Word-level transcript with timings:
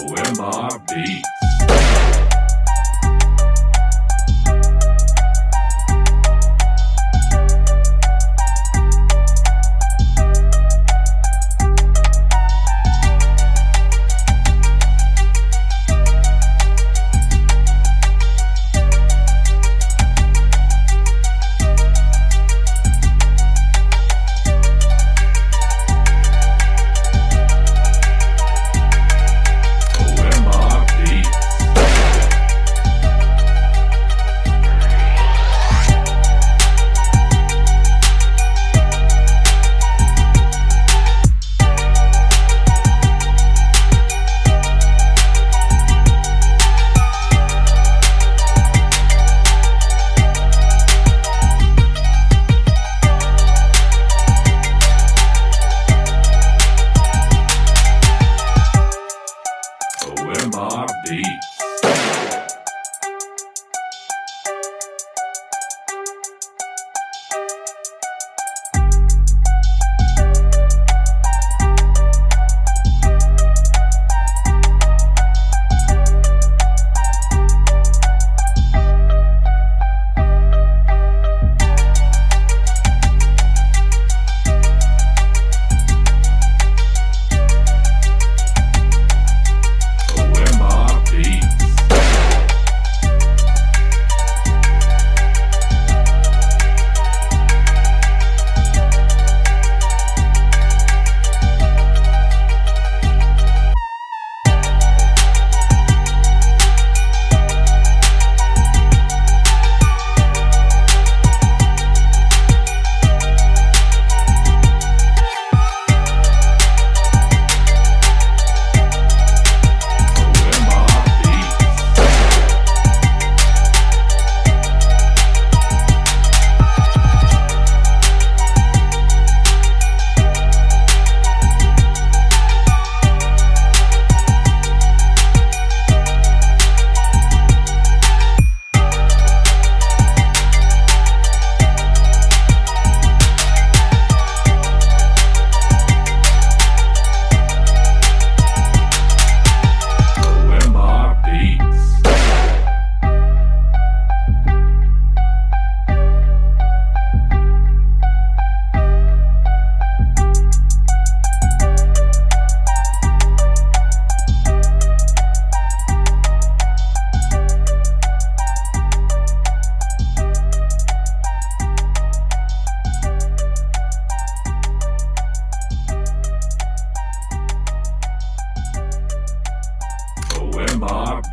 OMR 0.00 0.80
Beats. 0.88 1.39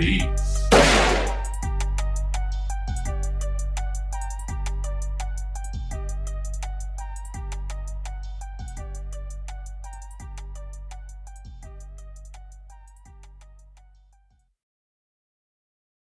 Beats. 0.00 0.49